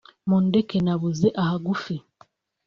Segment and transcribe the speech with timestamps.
[0.27, 1.95] ”mundeke nabuze ahagufi